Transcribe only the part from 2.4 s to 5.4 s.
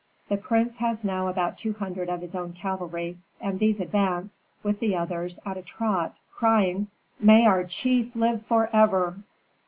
cavalry, and these advance, with the others,